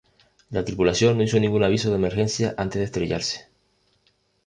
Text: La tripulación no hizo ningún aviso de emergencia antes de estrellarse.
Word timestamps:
La 0.49 0.63
tripulación 0.65 1.15
no 1.15 1.21
hizo 1.23 1.39
ningún 1.39 1.63
aviso 1.63 1.91
de 1.91 1.97
emergencia 1.97 2.55
antes 2.57 2.79
de 2.79 2.85
estrellarse. 2.85 3.49